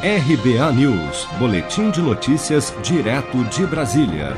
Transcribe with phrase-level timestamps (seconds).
[0.00, 4.36] RBA News, Boletim de Notícias, direto de Brasília.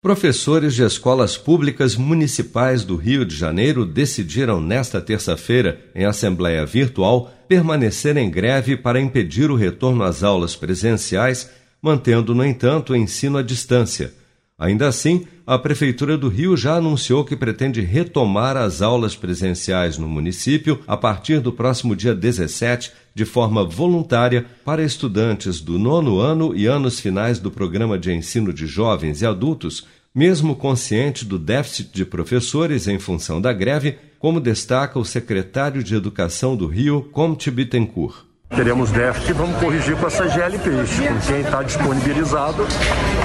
[0.00, 7.30] Professores de escolas públicas municipais do Rio de Janeiro decidiram nesta terça-feira, em assembleia virtual,
[7.46, 11.50] permanecer em greve para impedir o retorno às aulas presenciais,
[11.82, 14.14] mantendo, no entanto, o ensino à distância.
[14.58, 20.08] Ainda assim, a Prefeitura do Rio já anunciou que pretende retomar as aulas presenciais no
[20.08, 26.54] município a partir do próximo dia 17, de forma voluntária, para estudantes do nono ano
[26.54, 31.92] e anos finais do programa de ensino de jovens e adultos, mesmo consciente do déficit
[31.92, 37.50] de professores em função da greve, como destaca o secretário de Educação do Rio, Comte
[37.50, 38.29] Bittencourt.
[38.54, 42.66] Teremos déficit, vamos corrigir com essas GLPs, com quem está disponibilizado,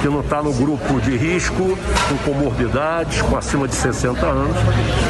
[0.00, 1.76] que não está no grupo de risco,
[2.08, 4.56] com comorbidades, com acima de 60 anos.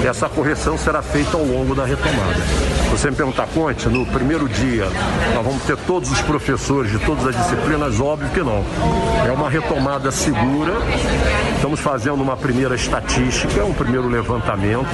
[0.05, 2.41] Essa correção será feita ao longo da retomada.
[2.91, 4.89] Você me perguntar, Conte, no primeiro dia
[5.35, 8.01] nós vamos ter todos os professores de todas as disciplinas?
[8.01, 8.65] Óbvio que não.
[9.25, 10.73] É uma retomada segura.
[11.55, 14.89] Estamos fazendo uma primeira estatística, um primeiro levantamento,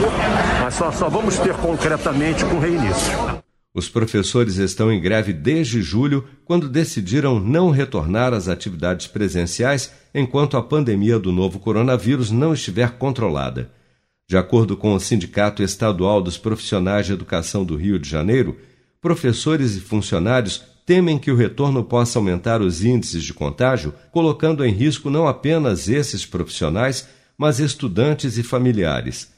[0.61, 3.43] mas só, só vamos ter concretamente com reinício.
[3.75, 10.59] Os professores estão em greve desde julho, quando decidiram não retornar às atividades presenciais enquanto
[10.59, 13.71] a pandemia do novo coronavírus não estiver controlada.
[14.29, 18.59] De acordo com o Sindicato Estadual dos Profissionais de Educação do Rio de Janeiro,
[19.01, 24.73] professores e funcionários temem que o retorno possa aumentar os índices de contágio, colocando em
[24.73, 29.33] risco não apenas esses profissionais, mas estudantes e familiares.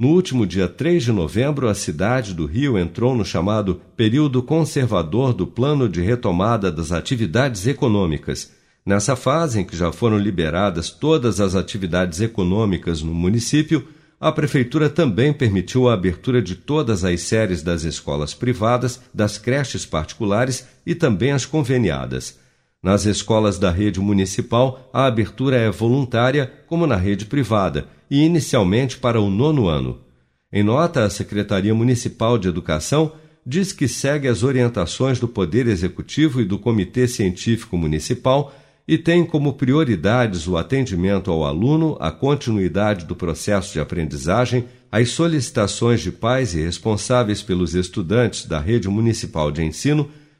[0.00, 5.34] No último dia 3 de novembro, a cidade do Rio entrou no chamado período conservador
[5.34, 8.52] do plano de retomada das atividades econômicas.
[8.86, 13.88] Nessa fase, em que já foram liberadas todas as atividades econômicas no município,
[14.20, 19.84] a Prefeitura também permitiu a abertura de todas as séries das escolas privadas, das creches
[19.84, 22.38] particulares e também as conveniadas.
[22.82, 28.98] Nas escolas da rede municipal, a abertura é voluntária, como na rede privada e inicialmente
[28.98, 30.00] para o nono ano.
[30.52, 33.12] Em nota, a Secretaria Municipal de Educação
[33.44, 38.54] diz que segue as orientações do Poder Executivo e do Comitê Científico Municipal
[38.86, 45.10] e tem como prioridades o atendimento ao aluno, a continuidade do processo de aprendizagem, as
[45.10, 50.08] solicitações de pais e responsáveis pelos estudantes da rede municipal de ensino,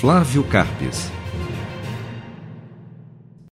[0.00, 1.17] Flávio Carpes.